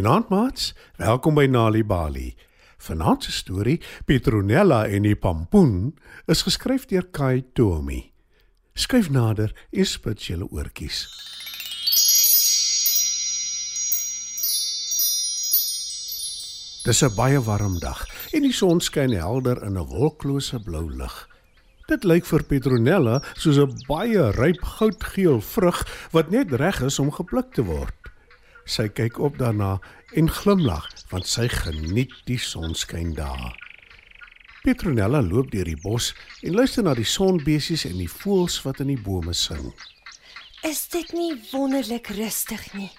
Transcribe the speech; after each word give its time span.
Goeienaand 0.00 0.28
maats. 0.32 0.70
Welkom 0.96 1.34
by 1.36 1.42
Nali 1.44 1.82
Bali. 1.84 2.30
Vanaand 2.80 3.24
se 3.24 3.32
storie, 3.36 3.82
Petronella 4.08 4.86
en 4.88 5.04
die 5.04 5.16
pampoen, 5.16 5.90
is 6.24 6.40
geskryf 6.46 6.86
deur 6.88 7.04
Kai 7.12 7.42
Tomi. 7.52 7.98
Skryf 8.72 9.10
nader 9.12 9.52
en 9.68 9.84
spit 9.84 10.24
julle 10.24 10.48
oortjies. 10.48 11.02
Dis 16.88 17.04
'n 17.04 17.14
baie 17.14 17.44
warm 17.44 17.76
dag 17.78 18.06
en 18.32 18.48
die 18.48 18.56
son 18.56 18.80
skyn 18.80 19.12
helder 19.12 19.60
in 19.62 19.76
'n 19.76 19.84
wolklose 19.84 20.64
blou 20.64 20.88
lug. 20.88 21.28
Dit 21.88 22.04
lyk 22.04 22.24
vir 22.24 22.42
Petronella 22.42 23.22
soos 23.36 23.58
'n 23.58 23.84
baie 23.86 24.30
ryp 24.32 24.64
goudgeel 24.64 25.40
vrug 25.40 25.84
wat 26.12 26.30
net 26.30 26.52
reg 26.52 26.80
is 26.80 26.98
om 26.98 27.12
gepluk 27.12 27.52
te 27.52 27.62
word. 27.62 27.99
Sy 28.64 28.88
kyk 28.88 29.18
op 29.18 29.38
daarna 29.38 29.78
en 30.16 30.30
glimlag 30.30 30.88
want 31.10 31.26
sy 31.26 31.48
geniet 31.48 32.12
die 32.26 32.38
sonskyn 32.38 33.14
daar. 33.14 33.56
Petronella 34.60 35.22
loop 35.24 35.50
deur 35.50 35.64
die 35.64 35.78
bos 35.80 36.12
en 36.44 36.58
luister 36.58 36.84
na 36.84 36.94
die 36.94 37.08
sonbesies 37.08 37.86
en 37.88 37.96
die 37.96 38.10
voëls 38.10 38.58
wat 38.66 38.82
in 38.84 38.92
die 38.92 39.00
bome 39.00 39.32
sing. 39.34 39.72
Is 40.66 40.84
dit 40.92 41.12
nie 41.16 41.32
wonderlik 41.52 42.10
rustig 42.18 42.66
nie? 42.76 42.90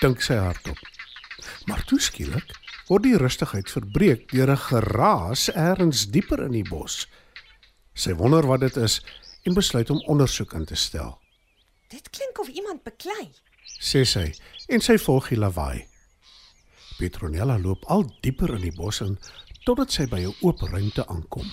Dink 0.00 0.22
sy 0.22 0.38
hardop. 0.38 0.78
Maar 1.66 1.82
toe 1.88 1.98
skielik 2.00 2.54
word 2.86 3.04
die 3.06 3.18
rustigheid 3.18 3.70
verbreek 3.70 4.28
deur 4.30 4.50
'n 4.50 4.64
geraas 4.68 5.48
elders 5.50 6.06
dieper 6.06 6.44
in 6.46 6.52
die 6.52 6.68
bos. 6.68 7.06
Sy 7.94 8.14
wonder 8.14 8.46
wat 8.46 8.60
dit 8.60 8.76
is 8.76 9.00
en 9.44 9.54
besluit 9.54 9.90
om 9.90 10.02
ondersoek 10.06 10.52
in 10.54 10.64
te 10.64 10.74
stel. 10.76 11.18
Dit 11.88 12.10
klink 12.10 12.38
of 12.38 12.48
iemand 12.48 12.82
beklei. 12.82 13.30
Sê 13.80 14.04
sy 14.04 14.28
en 14.68 14.84
sy 14.84 14.98
volg 15.00 15.30
die 15.32 15.40
lawaai. 15.40 15.86
Petronella 17.00 17.56
loop 17.58 17.86
al 17.88 18.04
dieper 18.22 18.52
in 18.58 18.66
die 18.68 18.76
bos 18.76 19.00
in 19.00 19.16
totdat 19.64 19.92
sy 19.92 20.06
by 20.06 20.20
'n 20.20 20.36
oop 20.44 20.60
ruimte 20.68 21.06
aankom. 21.06 21.48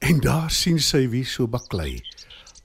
En 0.00 0.20
daar 0.20 0.50
sien 0.50 0.78
sy 0.78 1.08
wie 1.08 1.24
so 1.24 1.46
baklei. 1.46 2.00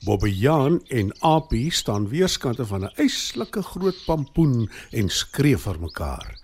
Bobbejaan 0.06 0.82
en 0.88 1.12
Apie 1.22 1.72
staan 1.72 2.10
weerskante 2.10 2.66
van 2.66 2.84
'n 2.84 2.96
eislike 2.96 3.62
groot 3.64 4.00
pampoen 4.06 4.70
en 4.92 5.10
skree 5.10 5.58
vir 5.58 5.80
mekaar. 5.80 6.38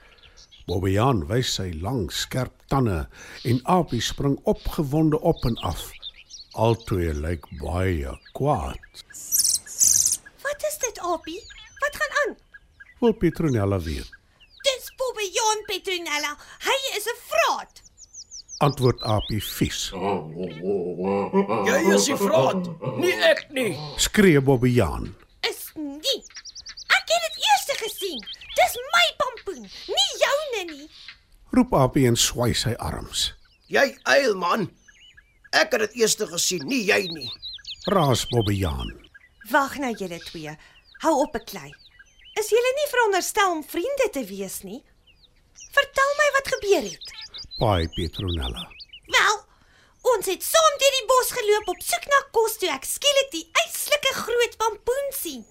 Bobbejaan 0.68 1.28
wys 1.28 1.54
sy 1.54 1.72
lang, 1.82 2.12
skerp 2.12 2.54
tande 2.68 3.08
en 3.44 3.60
Apie 3.64 4.02
spring 4.02 4.40
opgewonde 4.44 5.20
op 5.20 5.46
en 5.46 5.56
af. 5.56 5.92
Albei 6.52 7.14
lyk 7.14 7.46
baie 7.60 8.20
kwaad. 8.34 9.04
Wat 10.44 10.62
is 10.70 10.78
dit, 10.78 11.00
Apie? 11.00 11.61
Wat 11.82 11.96
gaan 12.00 12.14
aan? 12.22 12.36
Wil 13.00 13.14
Petronella 13.14 13.80
weet. 13.82 14.10
Dis 14.68 14.92
Bobbejaan 14.98 15.60
Petronella. 15.66 16.34
Hy 16.68 16.78
is 16.98 17.06
'n 17.10 17.20
vraat. 17.32 17.82
Antwoord 18.62 19.02
Apie 19.02 19.42
vies. 19.42 19.90
Jy 21.66 21.78
is 21.96 22.06
die 22.06 22.18
vraat, 22.18 22.68
nie 23.02 23.16
ek 23.26 23.48
nie. 23.50 23.74
Skree 23.98 24.42
Bobbejaan. 24.42 25.16
Is 25.50 25.72
nie. 25.76 26.20
Ek 26.98 27.06
het 27.14 27.22
dit 27.26 27.38
eers 27.48 27.66
gesien. 27.82 28.20
Dis 28.60 28.76
my 28.94 29.08
pampoen, 29.18 29.64
nie 29.88 30.12
joune 30.24 30.62
nie. 30.76 30.90
Roep 31.52 31.74
Apie 31.74 32.06
en 32.08 32.16
swai 32.16 32.54
sy 32.54 32.76
arms. 32.78 33.32
Jy 33.68 33.98
eil 34.14 34.36
man. 34.38 34.70
Ek 35.52 35.72
het 35.74 35.80
dit 35.88 35.96
eers 36.04 36.16
gesien, 36.16 36.68
nie 36.68 36.84
jy 36.86 37.02
nie. 37.10 37.32
Raas 37.90 38.28
Bobbejaan. 38.30 38.94
Wag 39.50 39.78
nou 39.82 39.94
julle 39.98 40.20
twee. 40.20 40.54
Hou 41.02 41.16
op 41.24 41.32
beklei. 41.34 41.70
Is 42.38 42.52
julle 42.54 42.72
nie 42.78 42.90
veronderstel 42.92 43.56
om 43.56 43.64
vriende 43.66 44.08
te 44.14 44.22
wees 44.30 44.60
nie? 44.62 44.84
Vertel 45.74 46.12
my 46.20 46.28
wat 46.36 46.52
gebeur 46.54 46.84
het. 46.86 47.08
Paai 47.58 47.88
Petronella. 47.96 48.68
Wel, 49.16 49.40
ons 50.14 50.30
het 50.30 50.46
saam 50.46 50.78
deur 50.84 50.98
die 51.00 51.08
bos 51.10 51.34
geloop 51.40 51.74
op 51.74 51.82
soek 51.88 52.06
na 52.12 52.20
kos 52.38 52.60
toe 52.62 52.70
ek 52.76 52.86
skielik 52.86 53.34
die 53.34 53.44
eislike 53.64 54.14
groot 54.20 54.60
pampoen 54.62 55.10
sien. 55.18 55.42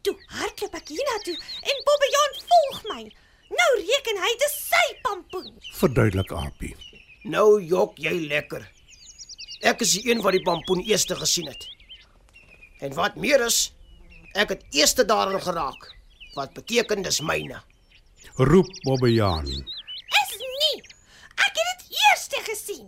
Toe 0.00 0.16
hardloop 0.38 0.80
ek 0.80 0.94
hiernatoe 0.94 1.36
en 1.36 1.84
Bobbejaan 1.90 2.40
volg 2.48 2.82
my. 2.94 3.04
Nou 3.60 3.70
reken 3.82 4.24
hy 4.24 4.32
dis 4.46 4.58
sy 4.72 4.84
pampoen. 5.04 5.52
Verduidelik 5.76 6.32
Apie. 6.40 6.72
Nou 7.28 7.60
jok 7.60 8.00
jy 8.00 8.16
lekker. 8.32 8.64
Ek 9.60 9.84
is 9.84 9.98
die 9.98 10.08
een 10.08 10.24
wat 10.24 10.40
die 10.40 10.44
pampoen 10.46 10.80
eers 10.88 11.04
gesien 11.04 11.52
het. 11.52 11.68
En 12.80 12.96
wat 12.96 13.20
meer 13.20 13.44
is, 13.44 13.75
ek 14.36 14.52
het 14.54 14.64
eers 14.76 14.94
daarin 14.94 15.40
geraak. 15.40 15.88
Wat 16.36 16.52
beteken 16.54 17.02
dis 17.02 17.20
myne. 17.20 17.62
Roep 18.36 18.68
Bobbejaan. 18.84 19.48
Is 19.48 20.32
nie. 20.36 20.78
Ek 21.40 21.54
het 21.56 21.66
dit 21.72 21.96
eers 21.96 22.28
gesien. 22.50 22.86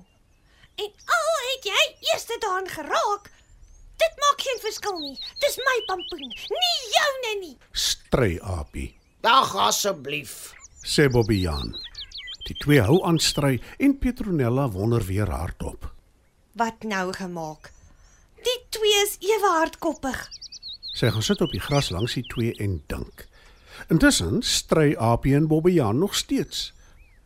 En 0.79 0.91
al 1.17 1.31
het 1.49 1.65
jy 1.71 1.85
eers 2.13 2.27
daarin 2.39 2.69
geraak, 2.69 3.31
dit 3.99 4.21
maak 4.23 4.45
geen 4.45 4.61
verskil 4.63 4.99
nie. 4.99 5.17
Dis 5.43 5.57
my 5.59 5.77
pampoen, 5.89 6.29
nie 6.29 6.77
joune 6.95 7.33
nie. 7.41 7.57
Stry 7.73 8.39
Apie. 8.43 8.93
Dag 9.25 9.57
asseblief. 9.57 10.53
Sê 10.87 11.09
Bobbejaan. 11.11 11.73
Die 12.47 12.57
twee 12.63 12.81
hou 12.81 13.01
aan 13.05 13.19
stry 13.21 13.59
en 13.79 13.99
Petronella 13.99 14.69
wonder 14.73 15.05
weer 15.05 15.29
hardop. 15.31 15.91
Wat 16.57 16.83
nou 16.83 17.13
gemaak? 17.13 17.73
Die 18.47 18.59
twee 18.71 19.03
is 19.03 19.17
ewe 19.21 19.51
hardkoppig. 19.59 20.29
Sy 20.99 21.13
gaan 21.15 21.23
sit 21.23 21.43
op 21.45 21.53
die 21.55 21.63
gras 21.63 21.93
langs 21.95 22.17
die 22.19 22.25
twee 22.27 22.55
en 22.59 22.81
dink. 22.91 23.29
Intussen 23.93 24.41
stry 24.43 24.97
Apie 24.99 25.37
en 25.39 25.47
Bobbejaan 25.47 25.99
nog 25.99 26.17
steeds. 26.19 26.73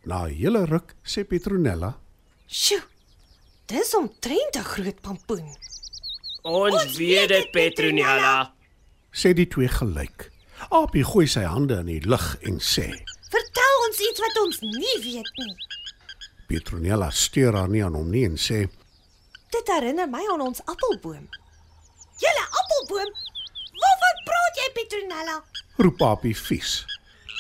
Na 0.05 0.27
'n 0.27 0.35
hele 0.35 0.65
ruk 0.65 0.95
sê 1.05 1.25
Petronella: 1.25 1.99
Sjoe. 2.47 2.83
Dis 3.67 3.95
omtrent 3.97 4.57
'n 4.57 4.65
groot 4.65 5.01
pampoen. 5.01 5.57
Ons 6.43 6.97
weet 6.97 7.29
dit 7.29 7.51
Petronella. 7.51 8.53
sê 9.11 9.33
die 9.33 9.49
twee 9.49 9.69
gelyk. 9.69 10.31
Apie 10.69 11.05
gooi 11.05 11.27
sy 11.27 11.45
hande 11.45 11.79
in 11.79 11.87
die 11.87 12.07
lug 12.09 12.37
en 12.43 12.59
sê: 12.61 12.89
Vertel 13.31 13.75
ons 13.89 13.99
iets 13.99 14.21
wat 14.21 14.37
ons 14.45 14.61
nie 14.61 14.99
weet 15.03 15.31
nie. 15.37 15.57
Petronella 16.47 17.11
steur 17.11 17.55
haar 17.55 17.69
nie 17.69 17.85
aan 17.85 17.95
hom 17.95 18.11
nie 18.11 18.25
en 18.25 18.37
sê: 18.37 18.69
Dit 19.51 19.69
herinner 19.69 20.09
my 20.09 20.25
aan 20.33 20.41
ons 20.41 20.61
appelboom. 20.65 21.29
Julle 22.19 22.45
appelboom? 22.61 23.32
Jy, 24.73 24.85
Petronella? 24.87 25.43
Roep 25.77 26.01
Apie 26.03 26.37
vies. 26.37 26.85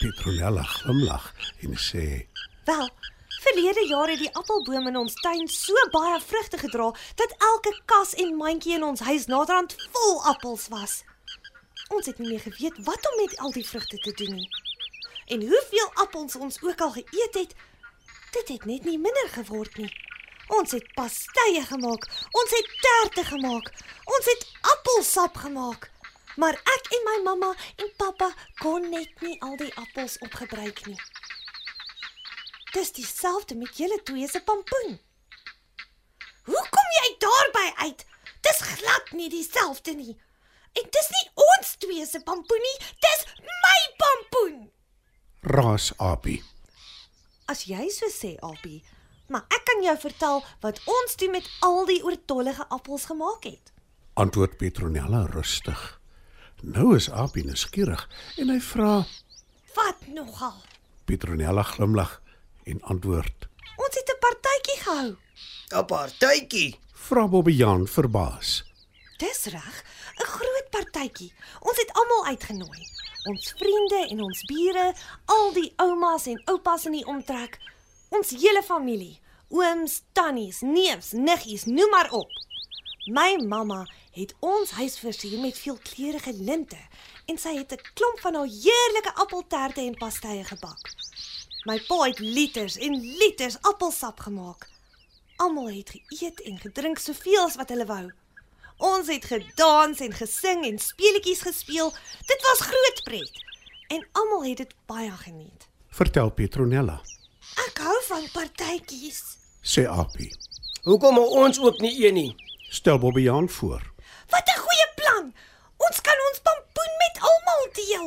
Petronella 0.00 0.62
glimlag 0.62 1.32
en 1.64 1.76
sê: 1.78 2.28
Wel, 2.64 2.88
verlede 3.40 3.86
jaar 3.88 4.08
het 4.08 4.18
die 4.18 4.32
appelboom 4.36 4.86
in 4.90 4.96
ons 4.96 5.14
tuin 5.22 5.48
so 5.48 5.72
baie 5.94 6.18
vrugte 6.20 6.58
gedra 6.58 6.90
dat 7.16 7.32
elke 7.38 7.72
kas 7.84 8.12
en 8.14 8.34
mandjie 8.36 8.74
in 8.76 8.84
ons 8.84 9.00
huis 9.00 9.26
naderhand 9.26 9.76
vol 9.94 10.20
appels 10.28 10.66
was. 10.68 10.98
Ons 11.88 12.10
het 12.10 12.18
nie 12.18 12.28
meer 12.34 12.44
geweet 12.44 12.82
wat 12.84 13.08
om 13.12 13.16
met 13.22 13.38
al 13.38 13.52
die 13.56 13.66
vrugte 13.66 13.96
te 14.04 14.12
doen 14.20 14.34
nie. 14.36 14.50
En 15.32 15.40
hoeveel 15.40 15.88
appels 16.04 16.36
ons 16.36 16.60
ook 16.62 16.80
al 16.80 16.92
geëet 16.98 17.38
het, 17.40 17.54
dit 18.32 18.48
het 18.56 18.64
net 18.64 18.84
nie 18.84 18.98
minder 18.98 19.28
geword 19.38 19.78
nie. 19.80 19.92
Ons 20.52 20.76
het 20.76 20.92
pastye 20.98 21.64
gemaak, 21.64 22.04
ons 22.28 22.58
het 22.58 22.76
terte 22.84 23.24
gemaak, 23.30 23.72
ons 24.04 24.30
het 24.34 24.46
appelsap 24.76 25.40
gemaak. 25.46 25.91
Maar 26.36 26.54
ek 26.54 26.92
en 26.96 27.02
my 27.04 27.16
mamma 27.24 27.50
en 27.76 27.90
pappa 28.00 28.30
kon 28.60 28.88
net 28.90 29.20
nie 29.20 29.36
al 29.44 29.56
die 29.60 29.72
appels 29.76 30.18
opgebruik 30.24 30.86
nie. 30.86 30.98
Dis 32.72 32.92
dieselfde 32.96 33.54
met 33.54 33.76
julle 33.76 33.98
twee 34.02 34.28
se 34.28 34.40
pampoen. 34.40 34.96
Hoe 36.48 36.64
kom 36.76 36.94
jy 36.98 37.08
daarby 37.20 37.66
uit? 37.84 38.06
Dis 38.40 38.62
glad 38.74 39.12
nie 39.12 39.28
dieselfde 39.30 39.94
nie. 39.94 40.16
En 40.72 40.88
dis 40.96 41.10
nie 41.12 41.26
ons 41.52 41.74
twee 41.84 42.06
se 42.08 42.20
pampoen 42.24 42.64
nie, 42.64 42.78
dis 43.04 43.26
my 43.44 43.78
pampoen. 44.00 44.56
Raas 45.42 45.92
Apie. 46.00 46.40
As 47.52 47.66
jy 47.68 47.90
so 47.92 48.08
sê, 48.08 48.36
Albie, 48.40 48.80
maar 49.28 49.44
ek 49.52 49.66
kan 49.68 49.84
jou 49.84 49.96
vertel 50.08 50.44
wat 50.64 50.80
ons 50.88 51.16
doen 51.20 51.36
met 51.36 51.48
al 51.60 51.84
die 51.90 52.00
oortollige 52.06 52.64
appels 52.72 53.04
gemaak 53.10 53.44
het. 53.44 53.72
Antwoord 54.14 54.56
Petronella 54.56 55.26
rustig. 55.28 56.01
Nou 56.62 56.94
is 56.94 57.08
Apie 57.10 57.42
nuuskierig 57.42 58.04
en 58.38 58.50
hy 58.52 58.60
vra 58.62 59.00
Wat 59.74 60.04
nogal? 60.14 60.54
Petronella 61.10 61.64
glimlag 61.66 62.20
en 62.70 62.78
antwoord. 62.82 63.48
Ons 63.76 63.94
het 63.98 64.10
'n 64.14 64.18
partytjie 64.20 64.78
gehou. 64.84 65.16
'n 65.74 65.86
Partytjie. 65.86 66.78
Vra 66.92 67.28
Bobbejaan 67.28 67.86
verbaas. 67.86 68.62
Dis 69.18 69.44
reg, 69.44 69.84
'n 70.20 70.26
groot 70.36 70.68
partytjie. 70.70 71.32
Ons 71.60 71.76
het 71.76 71.92
almal 71.92 72.26
uitgenooi. 72.26 72.80
Ons 73.24 73.54
vriende 73.56 74.06
en 74.10 74.22
ons 74.22 74.44
bure, 74.44 74.94
al 75.24 75.52
die 75.52 75.72
oumas 75.76 76.26
en 76.26 76.42
oupas 76.44 76.86
in 76.86 76.92
die 76.92 77.06
omtrek, 77.06 77.58
ons 78.08 78.30
hele 78.30 78.62
familie, 78.62 79.20
ooms, 79.48 80.02
tannies, 80.12 80.60
neefs, 80.60 81.12
niggies, 81.12 81.64
noem 81.64 81.90
maar 81.90 82.10
op. 82.10 82.30
My 83.06 83.36
mamma 83.42 83.86
het 84.14 84.34
ons 84.40 84.70
huis 84.70 84.98
versier 84.98 85.38
met 85.40 85.58
veelkleurige 85.58 86.32
linte 86.38 86.78
en 87.26 87.38
sy 87.38 87.56
het 87.56 87.72
'n 87.72 87.82
klomp 87.94 88.20
van 88.20 88.34
haar 88.34 88.46
heerlike 88.46 89.12
appelterte 89.14 89.80
en 89.80 89.94
pastye 89.94 90.44
gebak. 90.44 90.92
My 91.64 91.80
pa 91.88 92.02
het 92.02 92.18
liters 92.18 92.76
en 92.76 93.00
liters 93.00 93.56
appelsap 93.60 94.20
gemaak. 94.20 94.68
Almal 95.36 95.68
het 95.70 95.90
geëet 95.90 96.40
en 96.40 96.58
gedrink 96.58 96.98
soveel 96.98 97.44
as 97.44 97.56
wat 97.56 97.68
hulle 97.68 97.86
wou. 97.86 98.12
Ons 98.78 99.08
het 99.08 99.24
gedans 99.24 100.00
en 100.00 100.12
gesing 100.12 100.64
en 100.64 100.78
speletjies 100.78 101.40
gespeel. 101.40 101.90
Dit 102.26 102.42
was 102.42 102.60
groot 102.68 103.00
pret. 103.04 103.30
En 103.88 104.06
almal 104.12 104.44
het 104.44 104.56
dit 104.56 104.74
baie 104.86 105.10
geniet. 105.10 105.68
Vertel 105.88 106.30
Petronella, 106.30 107.00
Ek 107.68 107.78
hou 107.78 108.02
van 108.02 108.28
partytjies. 108.32 109.22
sê 109.62 109.86
Appie. 109.86 110.30
Hoekom 110.82 111.18
ons 111.18 111.58
ook 111.60 111.78
nie 111.80 112.06
een 112.06 112.14
nie? 112.14 112.51
Stel 112.72 112.98
Bobbejaan 112.98 113.48
voor. 113.48 113.82
Wat 114.28 114.46
'n 114.54 114.60
goeie 114.64 114.88
plan. 114.94 115.34
Ons 115.76 116.00
kan 116.00 116.18
ons 116.28 116.40
pampoen 116.46 116.92
met 117.02 117.16
almal 117.28 117.64
deel. 117.72 118.06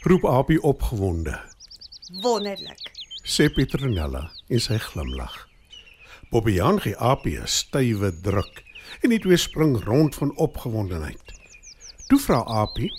Roep 0.00 0.24
Appie 0.24 0.62
opgewonde. 0.62 1.40
Wonderlik. 2.22 2.90
sê 3.22 3.44
Petronella 3.54 4.32
en 4.48 4.60
sy 4.60 4.78
glimlag. 4.78 5.48
Bobbejaan 6.30 6.80
gee 6.80 6.96
Appie 6.96 7.38
'n 7.40 7.46
stywe 7.46 8.20
druk 8.20 8.64
en 9.00 9.08
die 9.10 9.18
twee 9.18 9.36
spring 9.36 9.84
rond 9.84 10.14
van 10.14 10.36
opgewondenheid. 10.36 11.22
Toe 12.06 12.18
vra 12.18 12.38
Appie, 12.38 12.90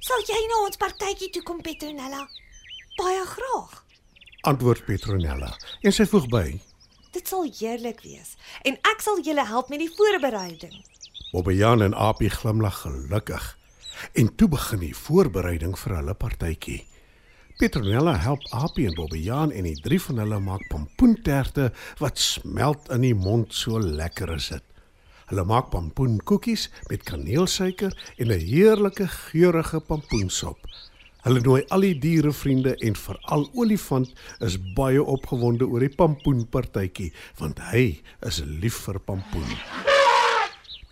Sal 0.00 0.22
jy 0.26 0.46
na 0.48 0.64
ons 0.64 0.76
partytjie 0.76 1.30
toe 1.30 1.42
kom, 1.42 1.60
Petronella? 1.60 2.28
Baie 2.96 3.24
graag. 3.26 3.84
antwoord 4.40 4.84
Petronella 4.84 5.56
en 5.82 5.92
sy 5.92 6.06
voeg 6.06 6.28
by: 6.28 6.60
Dit 7.10 7.26
sal 7.28 7.48
heerlik 7.58 8.04
wees 8.06 8.36
en 8.62 8.76
ek 8.86 9.02
sal 9.02 9.18
julle 9.26 9.42
help 9.46 9.70
met 9.72 9.82
die 9.82 9.90
voorbereiding. 9.90 10.76
Bobbejaan 11.32 11.82
en 11.82 11.94
Appie 11.94 12.30
glimlag 12.30 12.80
gelukkig. 12.84 13.56
En 14.14 14.30
toe 14.36 14.48
begin 14.48 14.80
die 14.84 14.94
voorbereiding 14.96 15.74
vir 15.78 15.96
hulle 15.98 16.14
partytjie. 16.14 16.84
Petronella 17.58 18.14
help 18.22 18.46
Appie 18.56 18.86
en 18.88 18.94
Bobbejaan 18.94 19.50
en 19.52 19.66
die 19.66 19.80
drie 19.82 19.98
van 20.00 20.22
hulle 20.22 20.38
maak 20.40 20.62
pampoenterte 20.70 21.72
wat 21.98 22.18
smelt 22.18 22.88
in 22.94 23.02
die 23.04 23.14
mond 23.14 23.54
so 23.54 23.82
lekker 23.82 24.30
is 24.36 24.48
dit. 24.54 24.64
Hulle 25.30 25.44
maak 25.46 25.68
pampoenkoekies 25.74 26.68
met 26.90 27.04
kaneelsuiker 27.10 27.92
en 28.16 28.30
'n 28.30 28.46
heerlike 28.46 29.06
geurende 29.06 29.80
pampoensop. 29.80 30.58
Hulle 31.20 31.40
nooi 31.44 31.60
al 31.68 31.84
die 31.84 31.96
dierevriende 32.00 32.72
en 32.86 32.94
veral 32.96 33.42
Olifant 33.60 34.12
is 34.46 34.56
baie 34.76 35.02
opgewonde 35.02 35.66
oor 35.68 35.84
die 35.84 35.92
pampoenpartytjie 35.92 37.10
want 37.40 37.60
hy 37.68 38.00
is 38.30 38.40
lief 38.62 38.78
vir 38.86 39.00
pampoen. 39.04 39.52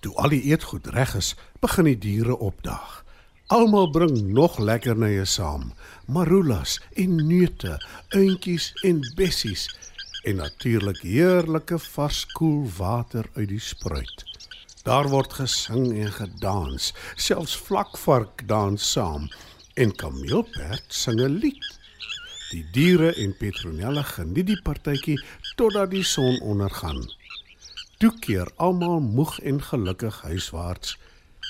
Toe 0.04 0.12
al 0.20 0.36
die 0.36 0.42
eetgoed 0.52 0.90
reg 0.92 1.16
is, 1.16 1.32
begin 1.64 1.88
die 1.88 1.98
diere 2.04 2.36
opdaag. 2.36 3.02
Almal 3.48 3.88
bring 3.90 4.14
nog 4.36 4.58
lekkernye 4.60 5.25
saam: 5.25 5.70
marulas 6.04 6.76
en 7.00 7.16
neute, 7.16 7.78
uintjies 8.12 8.75
en 8.84 9.00
bessies 9.16 9.64
en 10.28 10.42
natuurlik 10.42 11.00
heerlike 11.08 11.78
vars 11.96 12.26
koel 12.36 12.66
water 12.76 13.30
uit 13.38 13.48
die 13.48 13.64
spruit. 13.64 14.26
Daar 14.84 15.08
word 15.08 15.40
gesing 15.40 15.94
en 15.96 16.12
gedans, 16.12 16.92
selfs 17.16 17.56
vlakvark 17.56 18.44
dans 18.48 18.92
saam 18.92 19.30
en 19.78 19.94
kameelperd 19.94 20.94
sing 21.02 21.20
'n 21.20 21.38
lied. 21.42 21.66
Die 22.50 22.64
diere 22.72 23.14
en 23.14 23.36
Petronella 23.36 24.02
geniet 24.02 24.46
die 24.46 24.62
partytjie 24.62 25.19
totdat 25.56 25.90
die 25.90 26.04
son 26.04 26.40
ondergaan. 26.40 27.02
Toe 27.98 28.12
keer 28.19 28.48
almal 28.56 29.00
moeg 29.00 29.38
en 29.40 29.62
gelukkig 29.62 30.20
huiswaarts 30.22 30.96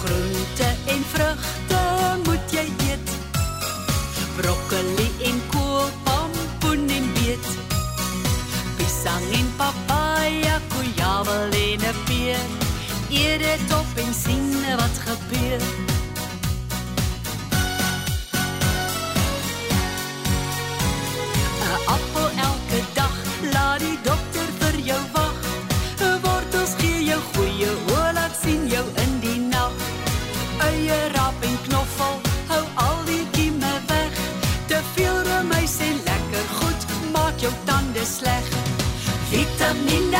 Groente 0.00 0.68
en 0.94 1.04
vrugte 1.12 1.82
moet 2.24 2.54
jy 2.56 2.66
eet. 2.88 3.12
Broccoli 4.38 5.08
en 5.30 5.38
kool, 5.52 5.86
pompoen 6.08 6.88
en 6.98 7.06
beet. 7.18 7.48
Pisang 8.80 9.26
en 9.38 9.48
papaya, 9.60 10.58
kujawel 10.74 11.54
en 11.62 11.86
'n 11.92 11.96
peer. 12.06 12.44
Eet 13.10 13.38
dit 13.46 13.68
op 13.80 13.90
en 14.04 14.12
sien 14.24 14.50
wat 14.80 14.85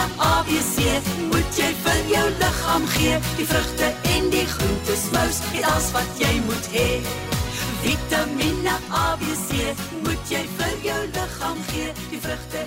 Vitamiene 0.06 0.18
A, 0.18 0.42
B, 0.44 0.50
C 0.62 1.00
moet 1.30 1.58
jy 1.58 1.72
vir 1.82 2.00
jou 2.10 2.26
liggaam 2.38 2.86
gee. 2.86 3.18
Die 3.36 3.46
vrugte 3.46 3.88
en 4.14 4.30
die 4.30 4.46
groente 4.46 4.96
smous, 4.96 5.40
dit 5.52 5.64
alles 5.64 5.90
wat 5.92 6.20
jy 6.20 6.40
moet 6.46 6.68
hê. 6.72 7.00
Vitamiene 7.82 8.76
A, 8.90 9.16
B, 9.16 9.34
C 9.48 9.74
moet 10.04 10.30
jy 10.30 10.44
vir 10.58 10.76
jou 10.84 11.00
liggaam 11.16 11.58
gee. 11.72 11.92
Die 12.10 12.20
vrugte 12.22 12.65